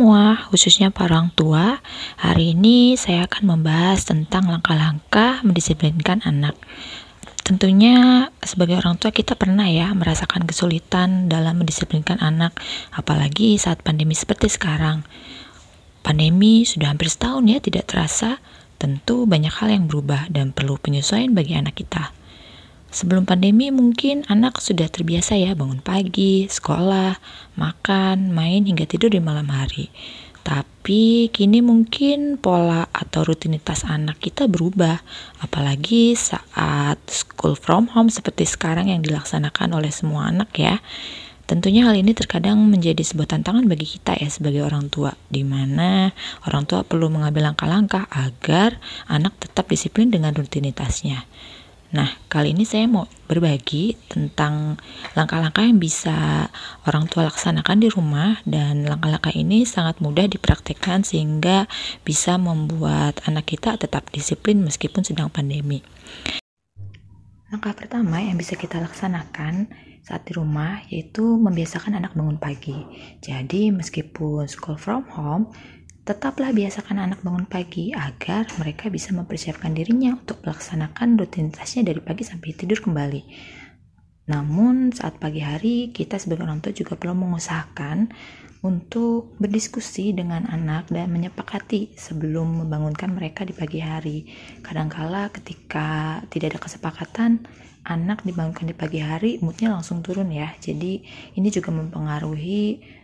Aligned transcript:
semua, 0.00 0.48
khususnya 0.48 0.88
para 0.88 1.12
orang 1.12 1.28
tua. 1.36 1.76
Hari 2.16 2.56
ini 2.56 2.96
saya 2.96 3.28
akan 3.28 3.52
membahas 3.52 4.08
tentang 4.08 4.48
langkah-langkah 4.48 5.44
mendisiplinkan 5.44 6.24
anak. 6.24 6.56
Tentunya 7.44 8.24
sebagai 8.40 8.80
orang 8.80 8.96
tua 8.96 9.12
kita 9.12 9.36
pernah 9.36 9.68
ya 9.68 9.92
merasakan 9.92 10.48
kesulitan 10.48 11.28
dalam 11.28 11.60
mendisiplinkan 11.60 12.16
anak, 12.16 12.56
apalagi 12.96 13.60
saat 13.60 13.84
pandemi 13.84 14.16
seperti 14.16 14.48
sekarang. 14.48 15.04
Pandemi 16.00 16.64
sudah 16.64 16.96
hampir 16.96 17.12
setahun 17.12 17.44
ya 17.44 17.60
tidak 17.60 17.84
terasa, 17.92 18.40
tentu 18.80 19.28
banyak 19.28 19.52
hal 19.52 19.68
yang 19.68 19.84
berubah 19.84 20.32
dan 20.32 20.56
perlu 20.56 20.80
penyesuaian 20.80 21.36
bagi 21.36 21.60
anak 21.60 21.76
kita. 21.76 22.16
Sebelum 22.90 23.22
pandemi 23.22 23.70
mungkin 23.70 24.26
anak 24.26 24.58
sudah 24.58 24.90
terbiasa 24.90 25.38
ya 25.38 25.54
bangun 25.54 25.78
pagi, 25.78 26.50
sekolah, 26.50 27.22
makan, 27.54 28.34
main 28.34 28.66
hingga 28.66 28.82
tidur 28.82 29.14
di 29.14 29.22
malam 29.22 29.46
hari. 29.46 29.94
Tapi 30.42 31.30
kini 31.30 31.62
mungkin 31.62 32.40
pola 32.40 32.88
atau 32.90 33.22
rutinitas 33.22 33.86
anak 33.86 34.18
kita 34.18 34.50
berubah, 34.50 34.98
apalagi 35.38 36.18
saat 36.18 36.98
school 37.06 37.54
from 37.54 37.86
home 37.94 38.10
seperti 38.10 38.48
sekarang 38.48 38.90
yang 38.90 39.04
dilaksanakan 39.04 39.76
oleh 39.76 39.94
semua 39.94 40.32
anak 40.32 40.50
ya. 40.58 40.82
Tentunya 41.46 41.86
hal 41.86 41.98
ini 41.98 42.14
terkadang 42.14 42.58
menjadi 42.62 43.02
sebuah 43.02 43.38
tantangan 43.38 43.66
bagi 43.66 43.82
kita 43.82 44.14
ya 44.18 44.30
sebagai 44.30 44.62
orang 44.66 44.86
tua, 44.86 45.14
di 45.30 45.42
mana 45.42 46.14
orang 46.46 46.66
tua 46.66 46.86
perlu 46.86 47.10
mengambil 47.10 47.50
langkah-langkah 47.50 48.06
agar 48.10 48.78
anak 49.10 49.34
tetap 49.38 49.66
disiplin 49.66 50.14
dengan 50.14 50.34
rutinitasnya. 50.34 51.26
Nah, 51.90 52.06
kali 52.30 52.54
ini 52.54 52.62
saya 52.62 52.86
mau 52.86 53.10
berbagi 53.26 53.98
tentang 54.06 54.78
langkah-langkah 55.18 55.66
yang 55.66 55.82
bisa 55.82 56.46
orang 56.86 57.10
tua 57.10 57.26
laksanakan 57.26 57.82
di 57.82 57.90
rumah 57.90 58.38
dan 58.46 58.86
langkah-langkah 58.86 59.34
ini 59.34 59.66
sangat 59.66 59.98
mudah 59.98 60.30
dipraktekkan 60.30 61.02
sehingga 61.02 61.66
bisa 62.06 62.38
membuat 62.38 63.18
anak 63.26 63.50
kita 63.50 63.74
tetap 63.74 64.06
disiplin 64.14 64.62
meskipun 64.62 65.02
sedang 65.02 65.34
pandemi. 65.34 65.82
Langkah 67.50 67.74
pertama 67.74 68.22
yang 68.22 68.38
bisa 68.38 68.54
kita 68.54 68.78
laksanakan 68.78 69.66
saat 70.06 70.22
di 70.30 70.38
rumah 70.38 70.86
yaitu 70.86 71.26
membiasakan 71.42 71.98
anak 71.98 72.14
bangun 72.14 72.38
pagi. 72.38 72.86
Jadi, 73.18 73.74
meskipun 73.74 74.46
school 74.46 74.78
from 74.78 75.10
home, 75.10 75.50
Tetaplah 76.10 76.50
biasakan 76.50 77.06
anak 77.06 77.22
bangun 77.22 77.46
pagi 77.46 77.94
agar 77.94 78.50
mereka 78.58 78.90
bisa 78.90 79.14
mempersiapkan 79.14 79.70
dirinya 79.70 80.18
untuk 80.18 80.42
melaksanakan 80.42 81.14
rutinitasnya 81.14 81.86
dari 81.86 82.02
pagi 82.02 82.26
sampai 82.26 82.50
tidur 82.50 82.82
kembali. 82.82 83.22
Namun 84.26 84.90
saat 84.90 85.22
pagi 85.22 85.38
hari 85.38 85.94
kita 85.94 86.18
sebagai 86.18 86.50
orang 86.50 86.66
tua 86.66 86.74
juga 86.74 86.98
perlu 86.98 87.14
mengusahakan 87.14 88.10
untuk 88.66 89.38
berdiskusi 89.38 90.10
dengan 90.10 90.50
anak 90.50 90.90
dan 90.90 91.14
menyepakati 91.14 91.94
sebelum 91.94 92.66
membangunkan 92.66 93.14
mereka 93.14 93.46
di 93.46 93.54
pagi 93.54 93.78
hari. 93.78 94.26
Kadangkala 94.66 95.30
ketika 95.30 96.18
tidak 96.26 96.58
ada 96.58 96.60
kesepakatan, 96.66 97.46
anak 97.86 98.26
dibangunkan 98.26 98.66
di 98.66 98.74
pagi 98.74 98.98
hari, 98.98 99.38
moodnya 99.38 99.78
langsung 99.78 100.02
turun 100.02 100.34
ya. 100.34 100.58
Jadi 100.58 101.06
ini 101.38 101.48
juga 101.54 101.70
mempengaruhi 101.70 102.98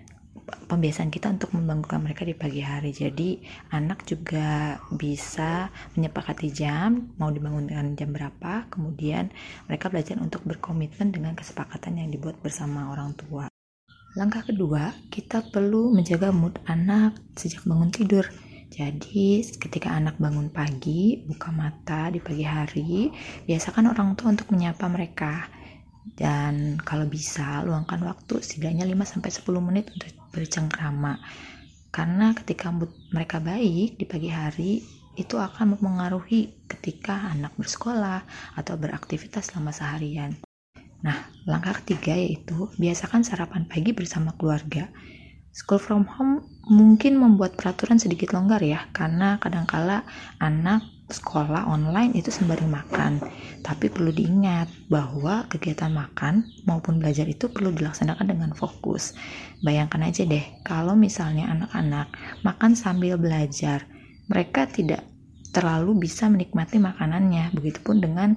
pembiasaan 0.45 1.09
kita 1.09 1.33
untuk 1.33 1.55
membangunkan 1.55 2.03
mereka 2.03 2.27
di 2.27 2.35
pagi 2.37 2.61
hari. 2.61 2.91
Jadi 2.93 3.41
anak 3.73 4.05
juga 4.05 4.77
bisa 4.93 5.73
menyepakati 5.97 6.49
jam, 6.53 7.15
mau 7.17 7.33
dibangunkan 7.33 7.97
jam 7.97 8.11
berapa, 8.13 8.69
kemudian 8.69 9.33
mereka 9.71 9.89
belajar 9.89 10.21
untuk 10.21 10.45
berkomitmen 10.45 11.15
dengan 11.15 11.33
kesepakatan 11.33 12.03
yang 12.03 12.09
dibuat 12.13 12.37
bersama 12.43 12.93
orang 12.93 13.15
tua. 13.15 13.49
Langkah 14.17 14.49
kedua, 14.49 14.97
kita 15.13 15.45
perlu 15.53 15.93
menjaga 15.93 16.33
mood 16.33 16.57
anak 16.65 17.21
sejak 17.37 17.69
bangun 17.69 17.93
tidur. 17.93 18.25
Jadi, 18.73 19.45
ketika 19.61 19.93
anak 19.93 20.17
bangun 20.17 20.49
pagi, 20.51 21.21
buka 21.23 21.53
mata 21.53 22.09
di 22.11 22.19
pagi 22.19 22.43
hari, 22.43 23.13
biasakan 23.45 23.93
orang 23.93 24.17
tua 24.19 24.33
untuk 24.33 24.51
menyapa 24.51 24.89
mereka 24.91 25.47
dan 26.15 26.79
kalau 26.87 27.11
bisa 27.11 27.67
luangkan 27.67 27.99
waktu 28.07 28.39
setidaknya 28.39 28.87
5-10 28.87 29.43
menit 29.59 29.91
untuk 29.91 30.15
bercengkrama 30.31 31.19
karena 31.91 32.37
ketika 32.37 32.69
mood 32.71 32.93
mereka 33.11 33.41
baik 33.43 33.97
di 33.97 34.05
pagi 34.05 34.31
hari 34.31 34.85
itu 35.17 35.41
akan 35.41 35.75
mempengaruhi 35.75 36.69
ketika 36.69 37.33
anak 37.33 37.57
bersekolah 37.57 38.21
atau 38.53 38.77
beraktivitas 38.77 39.49
selama 39.49 39.73
seharian. 39.73 40.37
Nah, 41.01 41.33
langkah 41.49 41.81
ketiga 41.81 42.13
yaitu 42.13 42.69
biasakan 42.77 43.25
sarapan 43.25 43.65
pagi 43.65 43.97
bersama 43.97 44.37
keluarga. 44.37 44.93
School 45.57 45.81
from 45.81 46.05
home 46.05 46.45
mungkin 46.69 47.17
membuat 47.17 47.57
peraturan 47.57 47.97
sedikit 47.97 48.37
longgar 48.37 48.61
ya, 48.61 48.93
karena 48.93 49.41
kadangkala 49.41 50.05
anak 50.37 50.85
sekolah 51.07 51.71
online 51.71 52.19
itu 52.19 52.35
sembari 52.35 52.67
makan. 52.67 53.23
Tapi 53.63 53.91
perlu 53.91 54.11
diingat 54.11 54.91
bahwa 54.91 55.47
kegiatan 55.47 55.91
makan 55.91 56.47
maupun 56.67 56.99
belajar 56.99 57.27
itu 57.27 57.47
perlu 57.51 57.71
dilaksanakan 57.75 58.27
dengan 58.27 58.51
fokus. 58.55 59.15
Bayangkan 59.63 60.03
aja 60.07 60.27
deh, 60.27 60.43
kalau 60.67 60.99
misalnya 60.99 61.51
anak-anak 61.51 62.11
makan 62.43 62.73
sambil 62.75 63.19
belajar, 63.19 63.87
mereka 64.27 64.67
tidak 64.67 65.07
terlalu 65.55 66.07
bisa 66.07 66.27
menikmati 66.27 66.83
makanannya. 66.83 67.55
Begitupun 67.55 68.03
dengan 68.03 68.35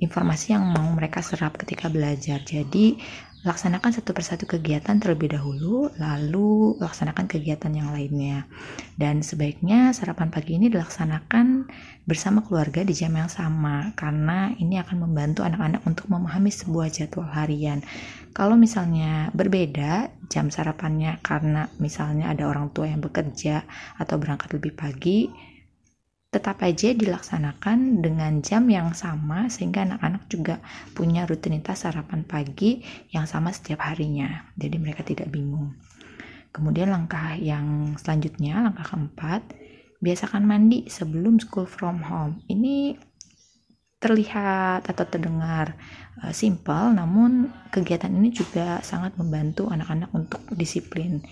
informasi 0.00 0.56
yang 0.56 0.64
mau 0.72 0.88
mereka 0.96 1.20
serap 1.20 1.60
ketika 1.60 1.92
belajar. 1.92 2.40
Jadi, 2.44 3.00
laksanakan 3.40 3.88
satu 3.96 4.12
persatu 4.12 4.44
kegiatan 4.44 5.00
terlebih 5.00 5.32
dahulu, 5.32 5.88
lalu 5.96 6.76
laksanakan 6.76 7.24
kegiatan 7.24 7.72
yang 7.72 7.88
lainnya. 7.88 8.44
Dan 9.00 9.24
sebaiknya 9.24 9.96
sarapan 9.96 10.28
pagi 10.28 10.60
ini 10.60 10.68
dilaksanakan 10.68 11.64
bersama 12.04 12.44
keluarga 12.44 12.84
di 12.84 12.92
jam 12.92 13.16
yang 13.16 13.32
sama, 13.32 13.96
karena 13.96 14.52
ini 14.60 14.76
akan 14.76 15.08
membantu 15.08 15.40
anak-anak 15.40 15.80
untuk 15.88 16.12
memahami 16.12 16.52
sebuah 16.52 16.92
jadwal 16.92 17.32
harian. 17.32 17.80
Kalau 18.36 18.60
misalnya 18.60 19.32
berbeda 19.32 20.12
jam 20.28 20.52
sarapannya 20.52 21.18
karena 21.24 21.66
misalnya 21.82 22.30
ada 22.30 22.46
orang 22.46 22.70
tua 22.70 22.86
yang 22.86 23.00
bekerja 23.00 23.64
atau 23.96 24.20
berangkat 24.20 24.52
lebih 24.54 24.76
pagi, 24.76 25.32
tetap 26.30 26.62
aja 26.62 26.94
dilaksanakan 26.94 28.06
dengan 28.06 28.38
jam 28.38 28.70
yang 28.70 28.94
sama 28.94 29.50
sehingga 29.50 29.82
anak-anak 29.82 30.30
juga 30.30 30.62
punya 30.94 31.26
rutinitas 31.26 31.82
sarapan 31.82 32.22
pagi 32.22 32.86
yang 33.10 33.26
sama 33.26 33.50
setiap 33.50 33.82
harinya. 33.82 34.46
Jadi 34.54 34.78
mereka 34.78 35.02
tidak 35.02 35.26
bingung. 35.34 35.74
Kemudian 36.54 36.94
langkah 36.94 37.34
yang 37.34 37.98
selanjutnya, 37.98 38.62
langkah 38.62 38.86
keempat, 38.94 39.42
biasakan 39.98 40.46
mandi 40.46 40.86
sebelum 40.86 41.42
school 41.42 41.66
from 41.66 41.98
home. 42.06 42.46
Ini 42.46 42.94
terlihat 43.98 44.86
atau 44.86 45.04
terdengar 45.10 45.74
uh, 46.22 46.30
simple, 46.30 46.94
namun 46.94 47.50
kegiatan 47.74 48.10
ini 48.10 48.30
juga 48.30 48.78
sangat 48.86 49.18
membantu 49.18 49.66
anak-anak 49.66 50.10
untuk 50.14 50.42
disiplin. 50.54 51.26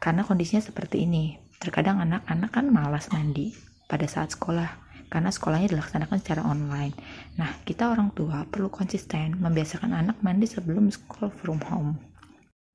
Karena 0.00 0.24
kondisinya 0.24 0.64
seperti 0.64 1.04
ini. 1.04 1.36
Terkadang 1.60 2.00
anak-anak 2.00 2.50
kan 2.56 2.72
malas 2.72 3.12
mandi, 3.12 3.52
pada 3.90 4.06
saat 4.06 4.30
sekolah 4.30 4.90
karena 5.10 5.34
sekolahnya 5.34 5.74
dilaksanakan 5.74 6.16
secara 6.22 6.46
online. 6.46 6.94
Nah, 7.34 7.50
kita 7.66 7.90
orang 7.90 8.14
tua 8.14 8.46
perlu 8.46 8.70
konsisten 8.70 9.42
membiasakan 9.42 9.90
anak 9.90 10.22
mandi 10.22 10.46
sebelum 10.46 10.86
school 10.94 11.34
from 11.34 11.58
home. 11.66 11.98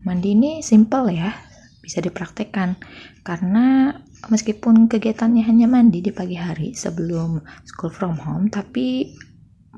Mandi 0.03 0.35
ini 0.35 0.59
simple 0.59 1.15
ya, 1.15 1.31
bisa 1.79 2.03
dipraktekkan 2.03 2.75
karena 3.23 3.95
meskipun 4.27 4.91
kegiatannya 4.91 5.47
hanya 5.47 5.71
mandi 5.71 6.03
di 6.03 6.11
pagi 6.11 6.35
hari 6.35 6.75
sebelum 6.75 7.39
school 7.63 7.89
from 7.89 8.19
home, 8.19 8.51
tapi 8.51 9.15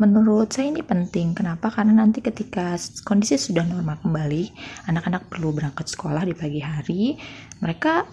menurut 0.01 0.49
saya 0.49 0.73
ini 0.73 0.81
penting. 0.81 1.37
Kenapa? 1.37 1.69
Karena 1.69 2.01
nanti 2.01 2.25
ketika 2.25 2.73
kondisi 3.05 3.37
sudah 3.37 3.65
normal 3.69 4.01
kembali, 4.01 4.49
anak-anak 4.89 5.29
perlu 5.29 5.53
berangkat 5.53 5.85
sekolah 5.93 6.25
di 6.25 6.33
pagi 6.33 6.61
hari, 6.65 7.03
mereka 7.61 8.05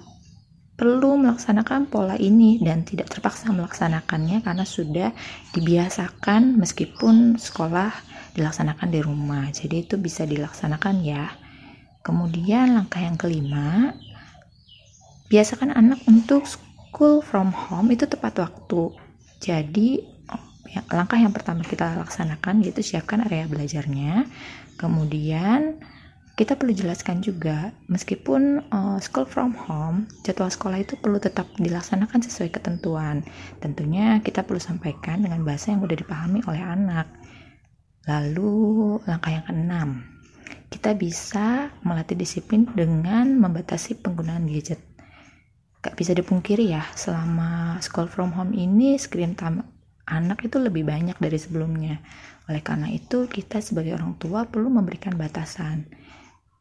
perlu 0.74 1.14
melaksanakan 1.22 1.86
pola 1.86 2.18
ini 2.18 2.58
dan 2.58 2.82
tidak 2.82 3.06
terpaksa 3.06 3.54
melaksanakannya 3.54 4.42
karena 4.42 4.66
sudah 4.66 5.14
dibiasakan 5.54 6.58
meskipun 6.58 7.38
sekolah 7.38 7.94
dilaksanakan 8.34 8.88
di 8.90 9.00
rumah. 9.00 9.46
Jadi 9.54 9.86
itu 9.86 9.94
bisa 9.94 10.26
dilaksanakan 10.26 10.94
ya. 11.06 11.30
Kemudian 12.02 12.74
langkah 12.74 13.00
yang 13.00 13.14
kelima, 13.14 13.94
biasakan 15.30 15.72
anak 15.72 16.02
untuk 16.10 16.44
school 16.44 17.22
from 17.22 17.54
home 17.54 17.94
itu 17.94 18.04
tepat 18.10 18.34
waktu. 18.42 18.92
Jadi 19.38 20.02
ya, 20.74 20.82
langkah 20.90 21.16
yang 21.16 21.30
pertama 21.30 21.62
kita 21.62 21.94
laksanakan 21.96 22.66
yaitu 22.66 22.82
siapkan 22.82 23.22
area 23.22 23.46
belajarnya. 23.46 24.26
Kemudian 24.74 25.78
kita 26.34 26.58
perlu 26.58 26.74
jelaskan 26.74 27.22
juga, 27.22 27.70
meskipun 27.86 28.66
uh, 28.74 28.98
school 28.98 29.22
from 29.22 29.54
home, 29.54 30.10
jadwal 30.26 30.50
sekolah 30.50 30.82
itu 30.82 30.98
perlu 30.98 31.22
tetap 31.22 31.46
dilaksanakan 31.62 32.26
sesuai 32.26 32.50
ketentuan. 32.50 33.22
Tentunya 33.62 34.18
kita 34.18 34.42
perlu 34.42 34.58
sampaikan 34.58 35.22
dengan 35.22 35.46
bahasa 35.46 35.70
yang 35.70 35.86
mudah 35.86 35.94
dipahami 35.94 36.42
oleh 36.50 36.58
anak. 36.58 37.06
Lalu 38.10 38.98
langkah 39.06 39.30
yang 39.30 39.46
keenam, 39.46 39.88
kita 40.74 40.98
bisa 40.98 41.70
melatih 41.86 42.18
disiplin 42.18 42.66
dengan 42.74 43.38
membatasi 43.38 44.02
penggunaan 44.02 44.50
gadget. 44.50 44.82
gak 45.84 46.00
bisa 46.00 46.16
dipungkiri 46.16 46.72
ya 46.72 46.80
selama 46.96 47.76
school 47.84 48.08
from 48.08 48.32
home 48.32 48.56
ini 48.56 48.96
screen 48.96 49.36
time 49.36 49.60
anak 50.08 50.40
itu 50.40 50.56
lebih 50.56 50.80
banyak 50.80 51.12
dari 51.20 51.36
sebelumnya 51.36 52.00
oleh 52.48 52.64
karena 52.64 52.88
itu 52.88 53.28
kita 53.28 53.60
sebagai 53.60 53.92
orang 53.92 54.16
tua 54.16 54.48
perlu 54.48 54.72
memberikan 54.72 55.12
batasan 55.12 55.84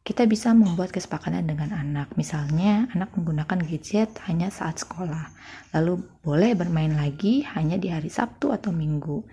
kita 0.04 0.28
bisa 0.28 0.52
membuat 0.52 0.92
kesepakatan 0.92 1.48
dengan 1.48 1.72
anak. 1.72 2.12
Misalnya, 2.20 2.92
anak 2.92 3.16
menggunakan 3.16 3.56
gadget 3.64 4.12
hanya 4.28 4.52
saat 4.52 4.84
sekolah, 4.84 5.32
lalu 5.72 6.04
boleh 6.20 6.52
bermain 6.52 6.92
lagi 6.92 7.40
hanya 7.56 7.80
di 7.80 7.88
hari 7.88 8.12
Sabtu 8.12 8.52
atau 8.52 8.68
Minggu. 8.68 9.24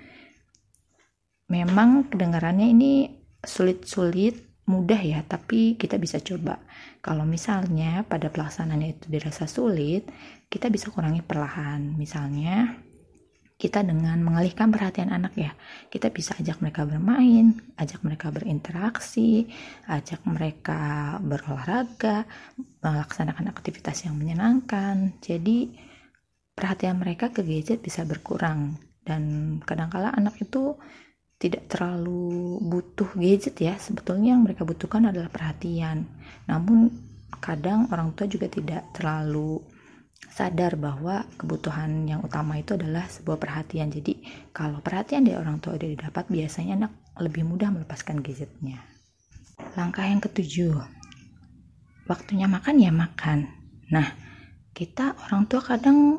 Memang 1.51 2.07
kedengarannya 2.07 2.71
ini 2.71 3.11
sulit-sulit, 3.43 4.63
mudah 4.71 5.03
ya, 5.03 5.19
tapi 5.27 5.75
kita 5.75 5.99
bisa 5.99 6.23
coba. 6.23 6.63
Kalau 7.03 7.27
misalnya 7.27 8.07
pada 8.07 8.31
pelaksanaannya 8.31 8.95
itu 8.95 9.05
dirasa 9.11 9.51
sulit, 9.51 10.07
kita 10.47 10.71
bisa 10.71 10.87
kurangi 10.87 11.19
perlahan. 11.19 11.99
Misalnya, 11.99 12.79
kita 13.61 13.85
dengan 13.85 14.17
mengalihkan 14.25 14.73
perhatian 14.73 15.13
anak 15.13 15.37
ya. 15.37 15.53
Kita 15.93 16.09
bisa 16.09 16.33
ajak 16.41 16.65
mereka 16.65 16.81
bermain 16.89 17.53
ajak 17.77 18.01
mereka 18.01 18.33
berinteraksi 18.33 19.45
ajak 19.85 20.25
mereka 20.25 21.15
berolahraga 21.21 22.25
melaksanakan 22.81 23.53
aktivitas 23.53 24.09
yang 24.09 24.17
menyenangkan. 24.17 25.13
Jadi 25.21 25.69
perhatian 26.57 26.97
mereka 26.97 27.29
ke 27.29 27.45
gadget 27.45 27.85
bisa 27.85 28.01
berkurang. 28.01 28.81
Dan 29.05 29.57
kadangkala 29.61 30.09
anak 30.17 30.41
itu 30.41 30.73
tidak 31.37 31.69
terlalu 31.69 32.57
butuh 32.65 33.13
gadget 33.13 33.61
ya. 33.61 33.77
Sebetulnya 33.77 34.33
yang 34.33 34.41
mereka 34.41 34.65
butuhkan 34.65 35.05
adalah 35.05 35.29
perhatian. 35.29 36.09
Namun 36.49 36.89
kadang 37.37 37.89
orang 37.93 38.13
tua 38.17 38.25
juga 38.25 38.49
tidak 38.49 38.89
terlalu 38.93 39.61
sadar 40.29 40.77
bahwa 40.77 41.25
kebutuhan 41.39 42.05
yang 42.05 42.21
utama 42.21 42.61
itu 42.61 42.77
adalah 42.77 43.09
sebuah 43.09 43.41
perhatian. 43.41 43.89
Jadi, 43.89 44.21
kalau 44.53 44.79
perhatian 44.79 45.25
dari 45.25 45.37
orang 45.37 45.57
tua 45.57 45.75
udah 45.75 45.89
didapat, 45.89 46.29
biasanya 46.29 46.85
anak 46.85 46.93
lebih 47.17 47.43
mudah 47.47 47.73
melepaskan 47.73 48.21
gadgetnya. 48.21 48.79
Langkah 49.73 50.05
yang 50.05 50.21
ketujuh, 50.21 50.77
waktunya 52.07 52.47
makan 52.47 52.75
ya 52.81 52.91
makan. 52.93 53.49
Nah, 53.91 54.07
kita 54.71 55.19
orang 55.27 55.45
tua 55.51 55.61
kadang 55.61 56.17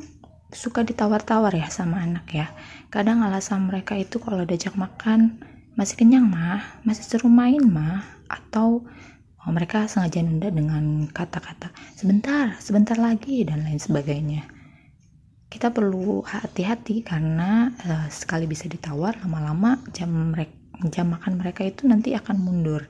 suka 0.53 0.85
ditawar-tawar 0.85 1.57
ya 1.57 1.73
sama 1.73 2.05
anak 2.05 2.29
ya. 2.31 2.53
Kadang 2.93 3.25
alasan 3.25 3.65
mereka 3.67 3.97
itu 3.97 4.21
kalau 4.21 4.45
diajak 4.45 4.77
makan 4.77 5.41
masih 5.73 5.97
kenyang 5.97 6.29
mah, 6.29 6.61
masih 6.85 7.05
seru 7.05 7.33
main 7.33 7.65
mah, 7.65 8.05
atau 8.29 8.85
Oh, 9.43 9.51
mereka 9.51 9.91
sengaja 9.91 10.23
nunda 10.23 10.55
dengan 10.55 11.11
kata-kata 11.11 11.75
sebentar, 11.99 12.55
sebentar 12.63 12.95
lagi 12.95 13.43
dan 13.43 13.67
lain 13.67 13.83
sebagainya. 13.83 14.47
Kita 15.51 15.75
perlu 15.75 16.23
hati-hati 16.23 17.03
karena 17.03 17.75
uh, 17.75 18.07
sekali 18.07 18.47
bisa 18.47 18.71
ditawar 18.71 19.19
lama-lama 19.19 19.83
jam 19.91 20.31
mereka 20.31 20.63
jam 20.89 21.15
makan 21.15 21.39
mereka 21.39 21.63
itu 21.63 21.87
nanti 21.87 22.11
akan 22.17 22.43
mundur 22.43 22.87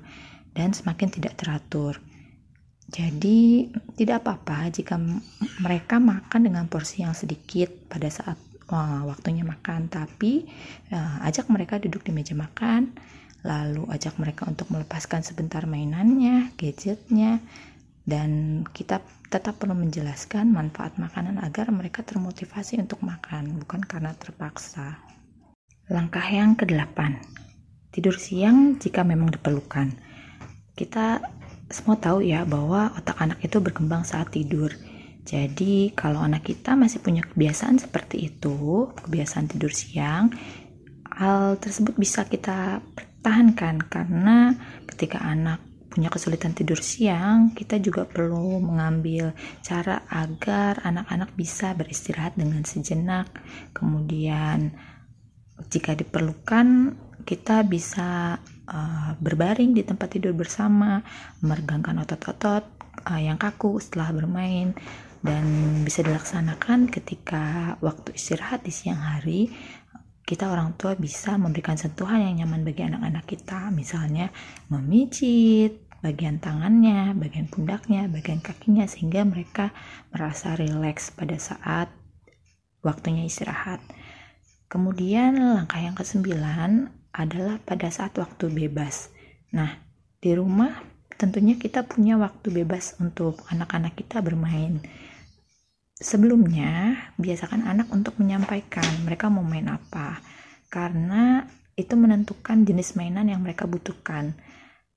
dan 0.52 0.72
semakin 0.72 1.08
tidak 1.12 1.40
teratur. 1.40 2.00
Jadi 2.92 3.72
tidak 3.96 4.24
apa-apa 4.24 4.68
jika 4.68 5.00
mereka 5.64 5.96
makan 5.96 6.40
dengan 6.44 6.68
porsi 6.68 7.00
yang 7.00 7.16
sedikit 7.16 7.72
pada 7.88 8.12
saat 8.12 8.36
uh, 8.68 9.08
waktunya 9.08 9.44
makan, 9.44 9.88
tapi 9.88 10.44
uh, 10.92 11.24
ajak 11.24 11.48
mereka 11.48 11.80
duduk 11.80 12.04
di 12.04 12.12
meja 12.12 12.36
makan 12.36 12.92
lalu 13.42 13.86
ajak 13.90 14.18
mereka 14.22 14.46
untuk 14.46 14.70
melepaskan 14.70 15.26
sebentar 15.26 15.66
mainannya, 15.66 16.54
gadgetnya, 16.54 17.42
dan 18.06 18.62
kita 18.70 19.02
tetap 19.30 19.58
perlu 19.62 19.78
menjelaskan 19.78 20.50
manfaat 20.50 20.98
makanan 20.98 21.42
agar 21.42 21.70
mereka 21.70 22.02
termotivasi 22.02 22.78
untuk 22.82 23.02
makan, 23.02 23.58
bukan 23.62 23.82
karena 23.82 24.14
terpaksa. 24.14 24.98
Langkah 25.90 26.24
yang 26.26 26.54
kedelapan, 26.54 27.18
tidur 27.90 28.14
siang 28.14 28.78
jika 28.78 29.02
memang 29.02 29.34
diperlukan. 29.34 29.90
Kita 30.74 31.22
semua 31.72 31.98
tahu 31.98 32.22
ya 32.22 32.44
bahwa 32.46 32.94
otak 32.94 33.18
anak 33.18 33.42
itu 33.42 33.58
berkembang 33.58 34.06
saat 34.06 34.30
tidur. 34.30 34.70
Jadi, 35.22 35.94
kalau 35.94 36.18
anak 36.18 36.50
kita 36.50 36.74
masih 36.74 36.98
punya 36.98 37.22
kebiasaan 37.22 37.78
seperti 37.78 38.26
itu, 38.26 38.90
kebiasaan 38.90 39.46
tidur 39.46 39.70
siang, 39.70 40.34
hal 41.06 41.56
tersebut 41.62 41.94
bisa 41.94 42.26
kita 42.26 42.82
tahankan 43.22 43.78
karena 43.86 44.52
ketika 44.90 45.22
anak 45.22 45.62
punya 45.92 46.08
kesulitan 46.08 46.56
tidur 46.56 46.80
siang, 46.80 47.52
kita 47.52 47.76
juga 47.76 48.08
perlu 48.08 48.56
mengambil 48.64 49.36
cara 49.60 50.08
agar 50.08 50.80
anak-anak 50.88 51.36
bisa 51.36 51.76
beristirahat 51.76 52.32
dengan 52.32 52.64
sejenak. 52.64 53.28
Kemudian, 53.76 54.72
jika 55.68 55.92
diperlukan, 55.92 56.96
kita 57.28 57.60
bisa 57.68 58.40
uh, 58.66 59.12
berbaring 59.20 59.76
di 59.76 59.84
tempat 59.84 60.16
tidur 60.16 60.32
bersama, 60.32 61.04
meregangkan 61.44 62.00
otot-otot 62.00 62.64
uh, 63.04 63.20
yang 63.20 63.36
kaku 63.36 63.76
setelah 63.76 64.16
bermain, 64.16 64.72
dan 65.22 65.44
bisa 65.86 66.02
dilaksanakan 66.02 66.90
ketika 66.90 67.76
waktu 67.78 68.16
istirahat 68.16 68.64
di 68.66 68.72
siang 68.74 68.98
hari 68.98 69.52
kita 70.22 70.46
orang 70.46 70.78
tua 70.78 70.94
bisa 70.94 71.34
memberikan 71.34 71.74
sentuhan 71.74 72.22
yang 72.22 72.44
nyaman 72.46 72.62
bagi 72.62 72.86
anak-anak 72.86 73.24
kita, 73.26 73.74
misalnya 73.74 74.30
memijit 74.70 75.82
bagian 76.02 76.42
tangannya, 76.42 77.14
bagian 77.14 77.46
pundaknya, 77.46 78.10
bagian 78.10 78.42
kakinya, 78.42 78.86
sehingga 78.86 79.22
mereka 79.22 79.70
merasa 80.10 80.54
rileks 80.58 81.14
pada 81.14 81.38
saat 81.38 81.90
waktunya 82.82 83.26
istirahat. 83.26 83.78
Kemudian 84.66 85.38
langkah 85.38 85.78
yang 85.78 85.94
kesembilan 85.94 86.90
adalah 87.14 87.60
pada 87.62 87.92
saat 87.92 88.16
waktu 88.18 88.50
bebas. 88.50 89.12
Nah, 89.54 89.78
di 90.18 90.32
rumah 90.32 90.80
tentunya 91.20 91.54
kita 91.54 91.86
punya 91.86 92.18
waktu 92.18 92.50
bebas 92.50 92.98
untuk 92.98 93.42
anak-anak 93.52 93.94
kita 93.94 94.18
bermain 94.24 94.82
sebelumnya 96.02 96.98
biasakan 97.16 97.64
anak 97.64 97.88
untuk 97.94 98.18
menyampaikan 98.18 98.84
mereka 99.06 99.30
mau 99.30 99.46
main 99.46 99.70
apa. 99.70 100.18
Karena 100.68 101.46
itu 101.78 101.94
menentukan 101.96 102.66
jenis 102.68 102.98
mainan 102.98 103.30
yang 103.30 103.40
mereka 103.40 103.64
butuhkan. 103.64 104.36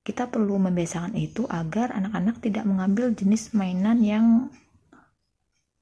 Kita 0.06 0.28
perlu 0.30 0.58
membiasakan 0.60 1.16
itu 1.18 1.46
agar 1.50 1.90
anak-anak 1.94 2.38
tidak 2.42 2.66
mengambil 2.68 3.10
jenis 3.14 3.54
mainan 3.56 4.02
yang 4.02 4.50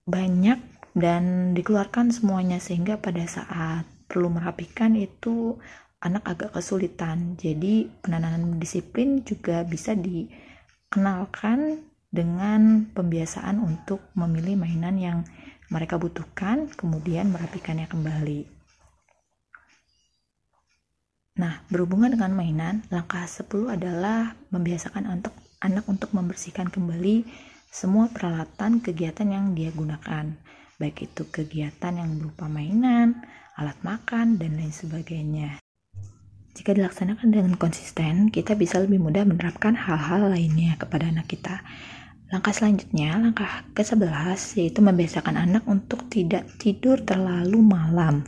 banyak 0.05 0.61
dan 0.95 1.53
dikeluarkan 1.57 2.15
semuanya 2.15 2.63
sehingga 2.63 3.01
pada 3.03 3.27
saat 3.27 3.85
perlu 4.07 4.31
merapikan 4.31 4.95
itu 4.95 5.59
anak 6.05 6.23
agak 6.29 6.53
kesulitan. 6.55 7.35
Jadi 7.41 7.89
penanaman 8.05 8.61
disiplin 8.61 9.25
juga 9.25 9.65
bisa 9.65 9.97
dikenalkan 9.97 11.81
dengan 12.15 12.87
pembiasaan 12.95 13.59
untuk 13.59 14.15
memilih 14.15 14.55
mainan 14.55 14.95
yang 14.95 15.19
mereka 15.67 15.99
butuhkan, 15.99 16.71
kemudian 16.79 17.35
merapikannya 17.35 17.91
kembali. 17.91 18.47
Nah, 21.35 21.59
berhubungan 21.67 22.15
dengan 22.15 22.31
mainan, 22.31 22.87
langkah 22.95 23.27
10 23.27 23.75
adalah 23.75 24.39
membiasakan 24.55 25.11
untuk 25.11 25.35
anak 25.59 25.83
untuk 25.91 26.15
membersihkan 26.15 26.71
kembali 26.71 27.27
semua 27.75 28.07
peralatan 28.07 28.79
kegiatan 28.79 29.27
yang 29.27 29.51
dia 29.59 29.75
gunakan, 29.75 30.31
baik 30.79 31.11
itu 31.11 31.27
kegiatan 31.27 31.99
yang 31.99 32.23
berupa 32.23 32.47
mainan, 32.47 33.19
alat 33.59 33.75
makan, 33.83 34.39
dan 34.39 34.55
lain 34.55 34.71
sebagainya. 34.71 35.59
Jika 36.55 36.71
dilaksanakan 36.71 37.35
dengan 37.35 37.59
konsisten, 37.59 38.31
kita 38.31 38.55
bisa 38.55 38.79
lebih 38.79 39.03
mudah 39.03 39.27
menerapkan 39.27 39.75
hal-hal 39.75 40.31
lainnya 40.31 40.79
kepada 40.79 41.11
anak 41.11 41.27
kita. 41.27 41.67
Langkah 42.35 42.51
selanjutnya, 42.51 43.15
langkah 43.15 43.63
ke-11 43.79 44.59
yaitu 44.59 44.83
membiasakan 44.83 45.39
anak 45.39 45.63
untuk 45.71 46.03
tidak 46.11 46.43
tidur 46.59 46.99
terlalu 46.99 47.63
malam. 47.63 48.27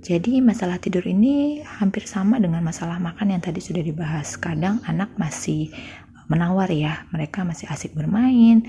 Jadi 0.00 0.40
masalah 0.40 0.80
tidur 0.80 1.04
ini 1.04 1.60
hampir 1.60 2.08
sama 2.08 2.40
dengan 2.40 2.64
masalah 2.64 2.96
makan 2.96 3.36
yang 3.36 3.44
tadi 3.44 3.60
sudah 3.60 3.84
dibahas. 3.84 4.40
Kadang 4.40 4.80
anak 4.88 5.12
masih 5.20 5.68
menawar 6.32 6.72
ya, 6.72 7.04
mereka 7.12 7.44
masih 7.44 7.68
asik 7.68 7.92
bermain, 7.92 8.64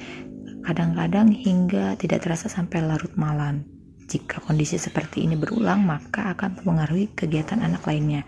kadang-kadang 0.67 1.31
hingga 1.31 1.95
tidak 1.95 2.27
terasa 2.27 2.51
sampai 2.51 2.83
larut 2.83 3.15
malam. 3.15 3.63
Jika 4.13 4.45
kondisi 4.45 4.77
seperti 4.77 5.25
ini 5.25 5.33
berulang, 5.33 5.89
maka 5.89 6.37
akan 6.37 6.61
mempengaruhi 6.61 7.17
kegiatan 7.17 7.57
anak 7.65 7.81
lainnya. 7.89 8.21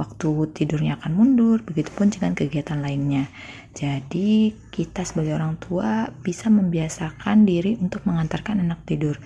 Waktu 0.00 0.56
tidurnya 0.56 0.96
akan 0.96 1.12
mundur, 1.12 1.60
begitupun 1.60 2.08
dengan 2.08 2.32
kegiatan 2.32 2.80
lainnya. 2.80 3.28
Jadi, 3.76 4.56
kita 4.72 5.04
sebagai 5.04 5.36
orang 5.36 5.60
tua 5.60 6.08
bisa 6.24 6.48
membiasakan 6.48 7.44
diri 7.44 7.76
untuk 7.76 8.08
mengantarkan 8.08 8.64
anak 8.64 8.88
tidur. 8.88 9.20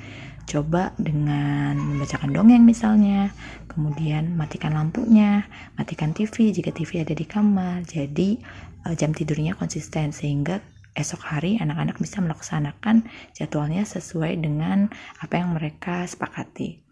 Coba 0.50 0.90
dengan 0.98 1.78
membacakan 1.78 2.34
dongeng 2.34 2.66
misalnya, 2.66 3.30
kemudian 3.70 4.34
matikan 4.34 4.74
lampunya, 4.74 5.46
matikan 5.78 6.10
TV 6.10 6.50
jika 6.50 6.74
TV 6.74 7.06
ada 7.06 7.14
di 7.14 7.22
kamar. 7.22 7.86
Jadi, 7.86 8.34
eh, 8.82 8.94
jam 8.98 9.14
tidurnya 9.14 9.54
konsisten 9.54 10.10
sehingga 10.10 10.58
esok 10.94 11.22
hari 11.22 11.56
anak-anak 11.60 11.98
bisa 12.02 12.18
melaksanakan 12.22 13.06
jadwalnya 13.36 13.86
sesuai 13.86 14.38
dengan 14.40 14.90
apa 15.22 15.34
yang 15.38 15.54
mereka 15.54 16.02
sepakati. 16.06 16.90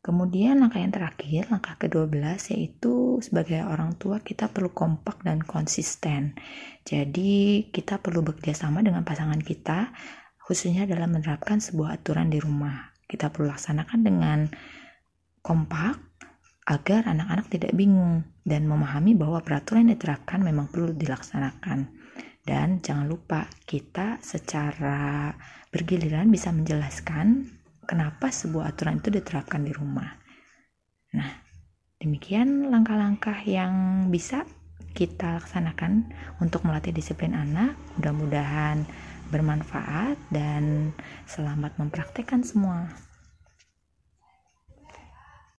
Kemudian 0.00 0.64
langkah 0.64 0.80
yang 0.80 0.96
terakhir, 0.96 1.52
langkah 1.52 1.76
ke-12 1.76 2.56
yaitu 2.56 3.20
sebagai 3.20 3.60
orang 3.68 4.00
tua 4.00 4.24
kita 4.24 4.48
perlu 4.48 4.72
kompak 4.72 5.20
dan 5.20 5.44
konsisten. 5.44 6.40
Jadi 6.88 7.68
kita 7.68 8.00
perlu 8.00 8.24
bekerja 8.24 8.56
sama 8.56 8.80
dengan 8.80 9.04
pasangan 9.04 9.36
kita 9.44 9.92
khususnya 10.40 10.88
dalam 10.88 11.12
menerapkan 11.12 11.60
sebuah 11.60 12.00
aturan 12.00 12.32
di 12.32 12.40
rumah. 12.40 12.96
Kita 13.04 13.28
perlu 13.28 13.52
laksanakan 13.52 14.00
dengan 14.00 14.48
kompak 15.44 16.00
agar 16.64 17.04
anak-anak 17.04 17.52
tidak 17.52 17.76
bingung 17.76 18.24
dan 18.40 18.64
memahami 18.64 19.12
bahwa 19.12 19.44
peraturan 19.44 19.84
yang 19.84 20.00
diterapkan 20.00 20.40
memang 20.40 20.72
perlu 20.72 20.96
dilaksanakan. 20.96 21.92
Dan 22.40 22.80
jangan 22.80 23.06
lupa 23.06 23.46
kita 23.68 24.18
secara 24.24 25.30
bergiliran 25.70 26.32
bisa 26.32 26.50
menjelaskan 26.50 27.46
kenapa 27.84 28.32
sebuah 28.32 28.74
aturan 28.74 28.98
itu 28.98 29.10
diterapkan 29.12 29.62
di 29.62 29.72
rumah. 29.74 30.08
Nah, 31.14 31.30
demikian 32.00 32.70
langkah-langkah 32.70 33.44
yang 33.44 34.06
bisa 34.08 34.46
kita 34.94 35.38
laksanakan 35.38 36.10
untuk 36.42 36.66
melatih 36.66 36.94
disiplin 36.94 37.36
anak. 37.36 37.78
Mudah-mudahan 37.98 38.82
bermanfaat 39.30 40.18
dan 40.34 40.90
selamat 41.30 41.78
mempraktekkan 41.78 42.42
semua. 42.42 42.90